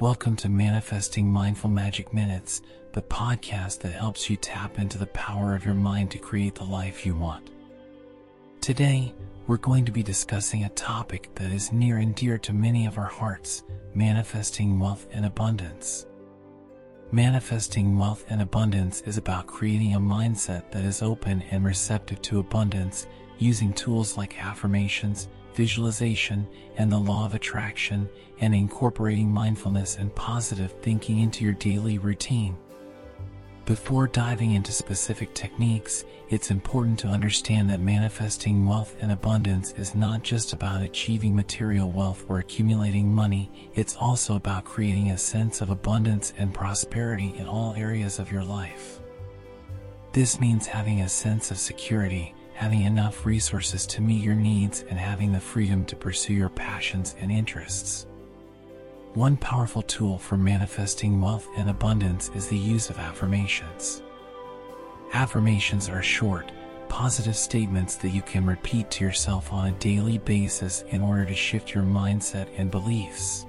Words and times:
Welcome 0.00 0.36
to 0.36 0.48
Manifesting 0.48 1.28
Mindful 1.28 1.70
Magic 1.70 2.14
Minutes, 2.14 2.62
the 2.92 3.02
podcast 3.02 3.80
that 3.80 3.94
helps 3.94 4.30
you 4.30 4.36
tap 4.36 4.78
into 4.78 4.96
the 4.96 5.08
power 5.08 5.56
of 5.56 5.64
your 5.64 5.74
mind 5.74 6.12
to 6.12 6.18
create 6.18 6.54
the 6.54 6.62
life 6.62 7.04
you 7.04 7.16
want. 7.16 7.50
Today, 8.60 9.12
we're 9.48 9.56
going 9.56 9.84
to 9.86 9.90
be 9.90 10.04
discussing 10.04 10.62
a 10.62 10.68
topic 10.68 11.34
that 11.34 11.50
is 11.50 11.72
near 11.72 11.96
and 11.96 12.14
dear 12.14 12.38
to 12.38 12.52
many 12.52 12.86
of 12.86 12.96
our 12.96 13.08
hearts 13.08 13.64
manifesting 13.92 14.78
wealth 14.78 15.08
and 15.10 15.26
abundance. 15.26 16.06
Manifesting 17.10 17.98
wealth 17.98 18.24
and 18.28 18.40
abundance 18.40 19.00
is 19.00 19.18
about 19.18 19.48
creating 19.48 19.96
a 19.96 20.00
mindset 20.00 20.70
that 20.70 20.84
is 20.84 21.02
open 21.02 21.42
and 21.50 21.64
receptive 21.64 22.22
to 22.22 22.38
abundance 22.38 23.08
using 23.38 23.72
tools 23.72 24.16
like 24.16 24.40
affirmations, 24.40 25.26
visualization, 25.58 26.46
and 26.76 26.90
the 26.90 26.96
law 26.96 27.26
of 27.26 27.34
attraction, 27.34 28.08
and 28.40 28.54
incorporating 28.54 29.28
mindfulness 29.28 29.96
and 29.96 30.14
positive 30.14 30.70
thinking 30.82 31.18
into 31.18 31.42
your 31.42 31.52
daily 31.54 31.98
routine. 31.98 32.56
Before 33.64 34.06
diving 34.06 34.52
into 34.52 34.70
specific 34.70 35.34
techniques, 35.34 36.04
it's 36.30 36.52
important 36.52 36.96
to 37.00 37.08
understand 37.08 37.68
that 37.68 37.80
manifesting 37.80 38.66
wealth 38.66 38.94
and 39.00 39.10
abundance 39.10 39.72
is 39.72 39.96
not 39.96 40.22
just 40.22 40.52
about 40.52 40.80
achieving 40.80 41.34
material 41.34 41.90
wealth 41.90 42.24
or 42.28 42.38
accumulating 42.38 43.12
money, 43.12 43.50
it's 43.74 43.96
also 43.96 44.36
about 44.36 44.64
creating 44.64 45.10
a 45.10 45.18
sense 45.18 45.60
of 45.60 45.70
abundance 45.70 46.34
and 46.38 46.54
prosperity 46.54 47.34
in 47.36 47.48
all 47.48 47.74
areas 47.74 48.20
of 48.20 48.30
your 48.30 48.44
life. 48.44 49.00
This 50.12 50.38
means 50.38 50.68
having 50.68 51.00
a 51.00 51.08
sense 51.08 51.50
of 51.50 51.58
security, 51.58 52.32
having 52.58 52.82
enough 52.82 53.24
resources 53.24 53.86
to 53.86 54.02
meet 54.02 54.20
your 54.20 54.34
needs, 54.34 54.84
and 54.90 54.98
having 54.98 55.30
the 55.30 55.38
freedom 55.38 55.84
to 55.84 55.94
pursue 55.94 56.34
your 56.34 56.48
passions 56.48 57.14
and 57.20 57.30
interests. 57.30 58.08
One 59.14 59.36
powerful 59.36 59.82
tool 59.82 60.18
for 60.18 60.36
manifesting 60.36 61.20
wealth 61.20 61.46
and 61.56 61.70
abundance 61.70 62.32
is 62.34 62.48
the 62.48 62.58
use 62.58 62.90
of 62.90 62.98
affirmations. 62.98 64.02
Affirmations 65.12 65.88
are 65.88 66.02
short, 66.02 66.50
positive 66.88 67.36
statements 67.36 67.94
that 67.94 68.10
you 68.10 68.22
can 68.22 68.44
repeat 68.44 68.90
to 68.90 69.04
yourself 69.04 69.52
on 69.52 69.68
a 69.68 69.78
daily 69.78 70.18
basis 70.18 70.82
in 70.88 71.00
order 71.00 71.24
to 71.26 71.34
shift 71.34 71.72
your 71.72 71.84
mindset 71.84 72.48
and 72.56 72.72
beliefs. 72.72 73.46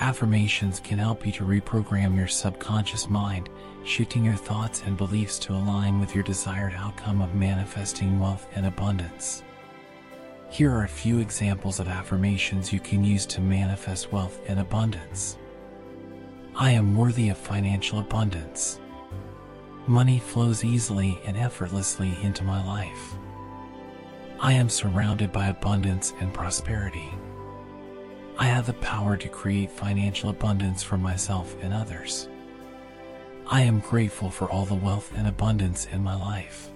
Affirmations 0.00 0.80
can 0.80 0.98
help 0.98 1.26
you 1.26 1.32
to 1.32 1.44
reprogram 1.44 2.16
your 2.16 2.26
subconscious 2.26 3.10
mind, 3.10 3.50
shifting 3.84 4.24
your 4.24 4.34
thoughts 4.34 4.82
and 4.86 4.96
beliefs 4.96 5.38
to 5.40 5.52
align 5.52 6.00
with 6.00 6.14
your 6.14 6.24
desired 6.24 6.72
outcome 6.74 7.20
of 7.20 7.34
manifesting 7.34 8.18
wealth 8.18 8.46
and 8.54 8.64
abundance. 8.64 9.42
Here 10.48 10.72
are 10.72 10.84
a 10.84 10.88
few 10.88 11.18
examples 11.18 11.80
of 11.80 11.88
affirmations 11.88 12.72
you 12.72 12.80
can 12.80 13.04
use 13.04 13.26
to 13.26 13.42
manifest 13.42 14.10
wealth 14.10 14.40
and 14.48 14.58
abundance. 14.58 15.36
I 16.56 16.70
am 16.70 16.96
worthy 16.96 17.28
of 17.28 17.36
financial 17.36 17.98
abundance. 17.98 18.80
Money 19.86 20.18
flows 20.18 20.64
easily 20.64 21.20
and 21.26 21.36
effortlessly 21.36 22.16
into 22.22 22.42
my 22.42 22.66
life. 22.66 23.14
I 24.40 24.54
am 24.54 24.70
surrounded 24.70 25.30
by 25.30 25.48
abundance 25.48 26.14
and 26.20 26.32
prosperity. 26.32 27.10
I 28.40 28.46
have 28.46 28.64
the 28.64 28.72
power 28.72 29.18
to 29.18 29.28
create 29.28 29.70
financial 29.70 30.30
abundance 30.30 30.82
for 30.82 30.96
myself 30.96 31.54
and 31.60 31.74
others. 31.74 32.26
I 33.46 33.60
am 33.60 33.80
grateful 33.80 34.30
for 34.30 34.50
all 34.50 34.64
the 34.64 34.74
wealth 34.74 35.12
and 35.14 35.28
abundance 35.28 35.84
in 35.92 36.02
my 36.02 36.14
life. 36.14 36.70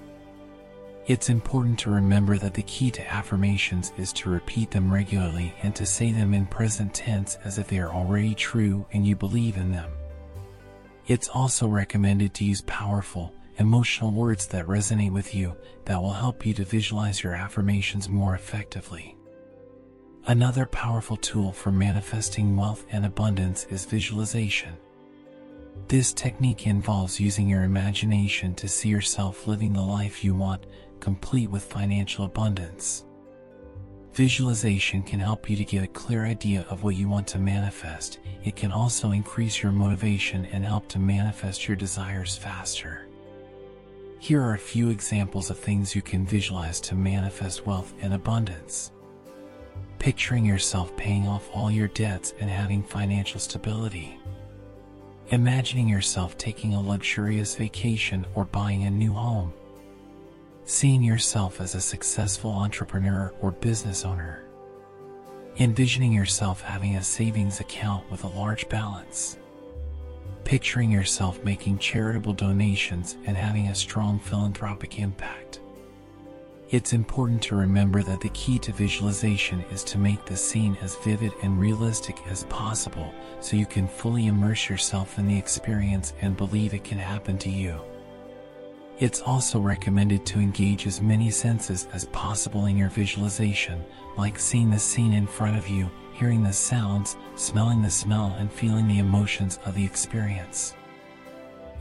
It's 1.07 1.31
important 1.31 1.79
to 1.79 1.91
remember 1.91 2.37
that 2.37 2.53
the 2.53 2.65
key 2.65 2.91
to 2.91 3.11
affirmations 3.11 3.95
is 3.97 4.13
to 4.13 4.29
repeat 4.29 4.73
them 4.73 4.93
regularly 4.93 5.55
and 5.63 5.75
to 5.75 5.87
say 5.87 6.13
them 6.13 6.35
in 6.35 6.45
present 6.45 6.93
tense 6.93 7.39
as 7.45 7.57
if 7.57 7.69
they 7.69 7.79
are 7.79 7.95
already 7.95 8.35
true 8.35 8.85
and 8.93 9.07
you 9.07 9.17
believe 9.17 9.57
in 9.57 9.73
them. 9.73 9.91
It's 11.07 11.29
also 11.29 11.67
recommended 11.67 12.35
to 12.35 12.45
use 12.45 12.61
powerful, 12.61 13.35
emotional 13.57 14.11
words 14.11 14.47
that 14.49 14.67
resonate 14.67 15.13
with 15.13 15.35
you 15.35 15.57
that 15.87 16.03
will 16.03 16.13
help 16.13 16.45
you 16.45 16.53
to 16.55 16.65
visualize 16.67 17.23
your 17.23 17.33
affirmations 17.33 18.11
more 18.11 18.35
effectively. 18.35 19.17
Another 20.27 20.65
powerful 20.65 21.19
tool 21.19 21.53
for 21.53 21.71
manifesting 21.71 22.57
wealth 22.57 22.87
and 22.91 23.05
abundance 23.05 23.67
is 23.69 23.85
visualization. 23.85 24.73
This 25.89 26.15
technique 26.15 26.67
involves 26.67 27.21
using 27.21 27.47
your 27.47 27.65
imagination 27.65 28.55
to 28.55 28.67
see 28.67 28.89
yourself 28.89 29.47
living 29.47 29.75
the 29.75 29.83
life 29.83 30.25
you 30.25 30.35
want 30.35 30.65
complete 30.99 31.51
with 31.51 31.63
financial 31.63 32.25
abundance. 32.25 33.05
Visualization 34.15 35.03
can 35.03 35.21
help 35.21 35.51
you 35.51 35.57
to 35.57 35.65
get 35.65 35.85
a 35.85 35.89
clear 35.89 36.25
idea 36.25 36.65
of 36.71 36.85
what 36.85 36.97
you 36.97 37.07
want 37.07 37.27
to 37.27 37.39
manifest. 37.39 38.19
It 38.45 38.57
can 38.57 38.73
also 38.73 39.11
increase 39.11 39.63
your 39.63 39.73
motivation 39.73 40.47
and 40.47 40.65
help 40.65 40.89
to 40.89 40.99
manifest 40.99 41.69
your 41.69 41.77
desires 41.77 42.35
faster. 42.35 43.09
Here 44.21 44.41
are 44.41 44.55
a 44.55 44.59
few 44.59 44.89
examples 44.89 45.51
of 45.51 45.59
things 45.59 45.95
you 45.95 46.01
can 46.01 46.25
visualize 46.25 46.81
to 46.81 46.95
manifest 46.95 47.67
wealth 47.67 47.93
and 48.01 48.15
abundance. 48.15 48.91
Picturing 49.99 50.45
yourself 50.45 50.97
paying 50.97 51.27
off 51.27 51.49
all 51.53 51.71
your 51.71 51.89
debts 51.89 52.35
and 52.41 52.51
having 52.51 52.83
financial 52.83 53.41
stability. 53.41 54.19
Imagining 55.29 55.89
yourself 55.89 56.37
taking 56.37 56.75
a 56.75 56.81
luxurious 56.81 57.55
vacation 57.55 58.27
or 58.35 58.45
buying 58.45 58.85
a 58.85 58.91
new 58.91 59.13
home 59.13 59.53
seeing 60.65 61.03
yourself 61.03 61.61
as 61.61 61.75
a 61.75 61.81
successful 61.81 62.51
entrepreneur 62.51 63.35
or 63.41 63.51
business 63.51 64.05
owner, 64.05 64.45
envisioning 65.59 66.13
yourself 66.13 66.63
having 66.63 66.97
a 66.97 67.03
savings 67.03 67.61
account 67.61 68.11
with 68.11 68.25
a 68.25 68.29
large 68.29 68.69
balance, 68.71 69.39
picturing 70.45 70.91
yourself 70.91 71.43
making 71.45 71.79
charitable 71.79 72.33
donations 72.33 73.17
and 73.27 73.37
having 73.37 73.69
a 73.69 73.75
strong 73.75 74.19
philanthropic 74.19 74.99
impact. 74.99 75.61
It's 76.75 76.93
important 76.93 77.41
to 77.45 77.55
remember 77.55 78.03
that 78.03 78.21
the 78.21 78.31
key 78.31 78.59
to 78.59 78.73
visualization 78.73 79.65
is 79.71 79.85
to 79.85 79.97
make 79.97 80.25
the 80.25 80.37
scene 80.37 80.77
as 80.83 80.97
vivid 80.97 81.31
and 81.41 81.57
realistic 81.57 82.19
as 82.27 82.43
possible 82.47 83.15
so 83.39 83.55
you 83.55 83.65
can 83.65 83.87
fully 83.87 84.27
immerse 84.27 84.69
yourself 84.69 85.17
in 85.17 85.29
the 85.29 85.39
experience 85.39 86.15
and 86.21 86.37
believe 86.37 86.75
it 86.75 86.83
can 86.83 86.99
happen 86.99 87.39
to 87.39 87.49
you. 87.49 87.81
It's 88.99 89.21
also 89.21 89.61
recommended 89.61 90.27
to 90.27 90.41
engage 90.41 90.89
as 90.89 91.01
many 91.01 91.31
senses 91.31 91.87
as 91.93 92.07
possible 92.07 92.67
in 92.67 92.77
your 92.77 92.89
visualization, 92.89 93.85
like 94.19 94.37
seeing 94.37 94.71
the 94.71 94.79
scene 94.81 95.13
in 95.13 95.29
front 95.29 95.57
of 95.57 95.69
you, 95.69 95.89
hearing 96.15 96.43
the 96.43 96.53
sounds, 96.53 97.17
smelling 97.37 97.83
the 97.83 97.89
smell, 97.89 98.35
and 98.41 98.53
feeling 98.53 98.89
the 98.89 98.99
emotions 98.99 99.61
of 99.65 99.77
the 99.77 99.85
experience. 99.85 100.75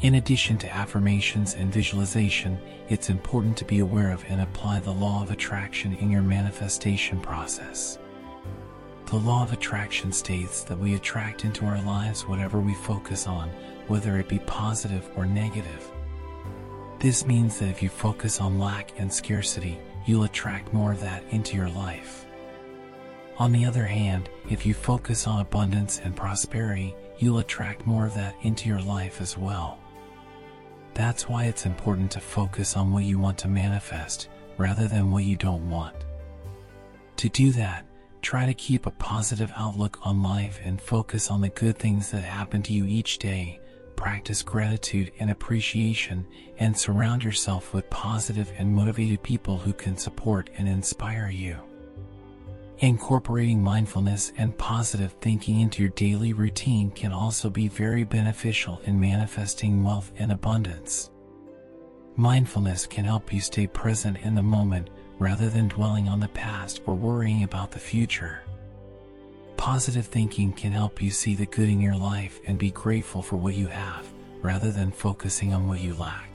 In 0.04 0.16
addition 0.16 0.58
to 0.58 0.76
affirmations 0.76 1.54
and 1.54 1.72
visualization, 1.72 2.60
it's 2.90 3.10
important 3.10 3.56
to 3.56 3.64
be 3.64 3.80
aware 3.80 4.12
of 4.12 4.26
and 4.28 4.42
apply 4.42 4.82
the 4.82 4.92
law 4.92 5.24
of 5.24 5.32
attraction 5.32 5.94
in 5.94 6.12
your 6.12 6.22
manifestation 6.22 7.22
process. 7.22 7.98
The 9.06 9.16
law 9.16 9.44
of 9.44 9.54
attraction 9.54 10.12
states 10.12 10.66
that 10.66 10.78
we 10.78 10.96
attract 10.96 11.46
into 11.46 11.66
our 11.66 11.82
lives 11.84 12.28
whatever 12.28 12.60
we 12.60 12.74
focus 12.74 13.28
on, 13.28 13.48
whether 13.88 14.18
it 14.20 14.28
be 14.28 14.40
positive 14.40 15.10
or 15.16 15.26
negative. 15.26 15.90
This 17.00 17.26
means 17.26 17.58
that 17.60 17.70
if 17.70 17.82
you 17.82 17.88
focus 17.88 18.42
on 18.42 18.60
lack 18.60 18.92
and 19.00 19.12
scarcity, 19.12 19.80
you'll 20.06 20.26
attract 20.26 20.74
more 20.74 20.92
of 20.92 21.00
that 21.00 21.24
into 21.30 21.56
your 21.56 21.70
life. 21.70 22.26
On 23.38 23.54
the 23.54 23.64
other 23.64 23.86
hand, 23.86 24.30
if 24.50 24.66
you 24.66 24.74
focus 24.74 25.28
on 25.28 25.40
abundance 25.40 26.02
and 26.04 26.14
prosperity, 26.14 26.94
you'll 27.20 27.40
attract 27.40 27.88
more 27.88 28.06
of 28.06 28.16
that 28.16 28.36
into 28.42 28.68
your 28.68 28.82
life 28.82 29.22
as 29.22 29.38
well. 29.38 29.80
That's 30.94 31.28
why 31.28 31.46
it's 31.46 31.66
important 31.66 32.12
to 32.12 32.20
focus 32.20 32.78
on 32.78 32.92
what 32.92 33.04
you 33.04 33.20
want 33.20 33.38
to 33.40 33.48
manifest 33.48 34.30
rather 34.58 34.88
than 34.88 35.12
what 35.12 35.24
you 35.24 35.36
don't 35.36 35.70
want. 35.70 35.96
To 37.18 37.30
do 37.30 37.52
that, 37.54 37.86
try 38.22 38.46
to 38.46 38.54
keep 38.54 38.86
a 38.86 38.92
positive 38.92 39.52
outlook 39.56 40.00
on 40.04 40.22
life 40.22 40.60
and 40.64 40.80
focus 40.80 41.32
on 41.32 41.42
the 41.42 41.50
good 41.50 41.78
things 41.78 42.12
that 42.12 42.24
happen 42.24 42.62
to 42.64 42.74
you 42.74 42.86
each 42.86 43.18
day 43.18 43.60
practice 44.04 44.42
gratitude 44.42 45.12
and 45.20 45.32
appreciation, 45.32 46.28
and 46.60 46.78
surround 46.78 47.24
yourself 47.24 47.74
with 47.74 47.90
positive 47.90 48.52
and 48.58 48.76
motivated 48.76 49.24
people 49.24 49.58
who 49.58 49.72
can 49.72 49.96
support 49.96 50.50
and 50.58 50.68
inspire 50.68 51.30
you. 51.30 51.58
Incorporating 52.80 53.62
mindfulness 53.62 54.34
and 54.38 54.58
positive 54.58 55.14
thinking 55.22 55.62
into 55.62 55.82
your 55.82 55.92
daily 55.92 56.34
routine 56.34 56.92
can 56.92 57.14
also 57.14 57.50
be 57.50 57.68
very 57.68 58.04
beneficial 58.04 58.82
in 58.86 59.00
manifesting 59.00 59.84
wealth 59.84 60.12
and 60.18 60.32
abundance. 60.32 61.12
Mindfulness 62.16 62.86
can 62.86 63.06
help 63.06 63.32
you 63.32 63.40
stay 63.40 63.68
present 63.68 64.18
in 64.24 64.36
the 64.36 64.44
moment 64.44 64.90
rather 65.20 65.50
than 65.50 65.68
dwelling 65.68 66.08
on 66.10 66.20
the 66.20 66.28
past 66.30 66.82
or 66.86 66.96
worrying 66.96 67.44
about 67.44 67.72
the 67.72 67.80
future. 67.80 68.42
Positive 69.56 70.06
thinking 70.06 70.52
can 70.52 70.72
help 70.72 71.02
you 71.02 71.10
see 71.10 71.36
the 71.36 71.46
good 71.46 71.70
in 71.70 71.80
your 71.80 71.96
life 71.96 72.42
and 72.48 72.58
be 72.58 72.72
grateful 72.72 73.22
for 73.22 73.38
what 73.38 73.54
you 73.54 73.68
have, 73.68 74.12
rather 74.42 74.72
than 74.72 74.92
focusing 74.92 75.54
on 75.54 75.68
what 75.68 75.80
you 75.80 75.94
lack. 75.94 76.33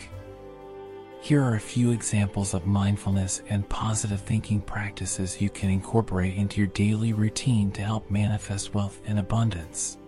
Here 1.20 1.42
are 1.42 1.56
a 1.56 1.60
few 1.60 1.90
examples 1.90 2.54
of 2.54 2.66
mindfulness 2.66 3.42
and 3.48 3.68
positive 3.68 4.20
thinking 4.20 4.60
practices 4.60 5.40
you 5.40 5.50
can 5.50 5.68
incorporate 5.68 6.36
into 6.36 6.58
your 6.58 6.68
daily 6.68 7.12
routine 7.12 7.70
to 7.72 7.82
help 7.82 8.10
manifest 8.10 8.72
wealth 8.72 9.00
and 9.04 9.18
abundance. 9.18 9.98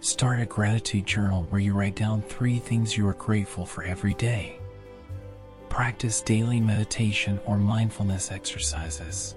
Start 0.00 0.40
a 0.40 0.46
gratitude 0.46 1.06
journal 1.06 1.46
where 1.50 1.60
you 1.60 1.74
write 1.74 1.96
down 1.96 2.22
three 2.22 2.58
things 2.58 2.96
you 2.96 3.06
are 3.06 3.14
grateful 3.14 3.66
for 3.66 3.84
every 3.84 4.14
day. 4.14 4.58
Practice 5.68 6.22
daily 6.22 6.60
meditation 6.60 7.38
or 7.44 7.58
mindfulness 7.58 8.32
exercises. 8.32 9.36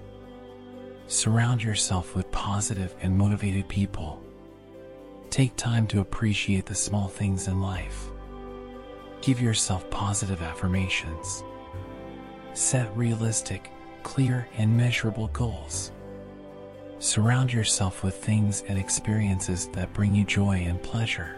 Surround 1.06 1.62
yourself 1.62 2.14
with 2.14 2.30
positive 2.32 2.94
and 3.02 3.16
motivated 3.16 3.68
people. 3.68 4.22
Take 5.28 5.54
time 5.56 5.86
to 5.88 6.00
appreciate 6.00 6.66
the 6.66 6.74
small 6.74 7.08
things 7.08 7.48
in 7.48 7.60
life. 7.60 8.09
Give 9.22 9.40
yourself 9.40 9.88
positive 9.90 10.40
affirmations. 10.40 11.44
Set 12.54 12.94
realistic, 12.96 13.70
clear, 14.02 14.48
and 14.56 14.74
measurable 14.74 15.28
goals. 15.28 15.92
Surround 17.00 17.52
yourself 17.52 18.02
with 18.02 18.14
things 18.14 18.64
and 18.66 18.78
experiences 18.78 19.68
that 19.68 19.92
bring 19.92 20.14
you 20.14 20.24
joy 20.24 20.64
and 20.66 20.82
pleasure. 20.82 21.36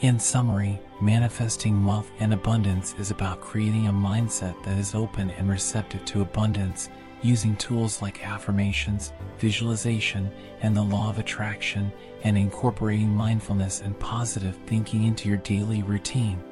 In 0.00 0.18
summary, 0.18 0.80
manifesting 1.00 1.84
wealth 1.84 2.10
and 2.18 2.34
abundance 2.34 2.94
is 2.98 3.12
about 3.12 3.40
creating 3.40 3.86
a 3.86 3.92
mindset 3.92 4.60
that 4.64 4.76
is 4.76 4.94
open 4.94 5.30
and 5.30 5.48
receptive 5.48 6.04
to 6.06 6.22
abundance 6.22 6.88
using 7.22 7.56
tools 7.56 8.02
like 8.02 8.26
affirmations, 8.26 9.12
visualization, 9.38 10.30
and 10.62 10.76
the 10.76 10.82
law 10.82 11.08
of 11.10 11.18
attraction, 11.18 11.92
and 12.24 12.36
incorporating 12.36 13.08
mindfulness 13.08 13.82
and 13.82 13.98
positive 14.00 14.58
thinking 14.66 15.04
into 15.04 15.28
your 15.28 15.38
daily 15.38 15.82
routine. 15.84 16.42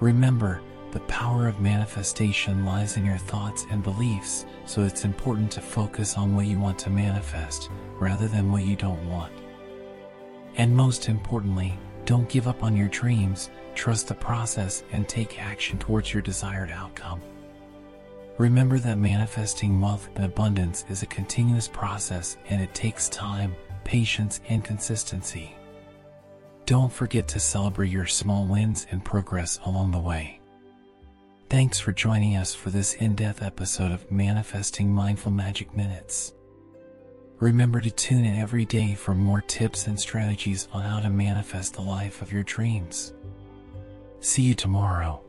Remember, 0.00 0.60
the 0.92 1.00
power 1.00 1.48
of 1.48 1.60
manifestation 1.60 2.64
lies 2.64 2.96
in 2.96 3.04
your 3.04 3.16
thoughts 3.16 3.66
and 3.70 3.82
beliefs, 3.82 4.44
so 4.66 4.82
it's 4.82 5.04
important 5.04 5.50
to 5.52 5.60
focus 5.60 6.16
on 6.16 6.34
what 6.34 6.46
you 6.46 6.58
want 6.58 6.78
to 6.80 6.90
manifest 6.90 7.70
rather 7.98 8.28
than 8.28 8.52
what 8.52 8.64
you 8.64 8.76
don't 8.76 9.08
want. 9.08 9.32
And 10.56 10.76
most 10.76 11.08
importantly, 11.08 11.78
don't 12.04 12.28
give 12.28 12.46
up 12.46 12.62
on 12.62 12.76
your 12.76 12.88
dreams, 12.88 13.50
trust 13.74 14.08
the 14.08 14.14
process, 14.14 14.84
and 14.92 15.08
take 15.08 15.42
action 15.42 15.78
towards 15.78 16.12
your 16.12 16.22
desired 16.22 16.70
outcome. 16.70 17.20
Remember 18.38 18.78
that 18.78 18.98
manifesting 18.98 19.80
wealth 19.80 20.10
and 20.14 20.26
abundance 20.26 20.84
is 20.90 21.02
a 21.02 21.06
continuous 21.06 21.68
process 21.68 22.36
and 22.50 22.60
it 22.60 22.74
takes 22.74 23.08
time, 23.08 23.56
patience, 23.84 24.40
and 24.48 24.62
consistency. 24.62 25.55
Don't 26.66 26.92
forget 26.92 27.28
to 27.28 27.38
celebrate 27.38 27.92
your 27.92 28.06
small 28.06 28.44
wins 28.44 28.88
and 28.90 29.04
progress 29.04 29.60
along 29.64 29.92
the 29.92 30.00
way. 30.00 30.40
Thanks 31.48 31.78
for 31.78 31.92
joining 31.92 32.34
us 32.34 32.56
for 32.56 32.70
this 32.70 32.94
in 32.94 33.14
depth 33.14 33.40
episode 33.40 33.92
of 33.92 34.10
Manifesting 34.10 34.92
Mindful 34.92 35.30
Magic 35.30 35.76
Minutes. 35.76 36.34
Remember 37.38 37.80
to 37.80 37.90
tune 37.92 38.24
in 38.24 38.34
every 38.34 38.64
day 38.64 38.94
for 38.94 39.14
more 39.14 39.42
tips 39.42 39.86
and 39.86 39.98
strategies 40.00 40.66
on 40.72 40.82
how 40.82 40.98
to 40.98 41.08
manifest 41.08 41.74
the 41.74 41.82
life 41.82 42.20
of 42.20 42.32
your 42.32 42.42
dreams. 42.42 43.12
See 44.18 44.42
you 44.42 44.54
tomorrow. 44.54 45.22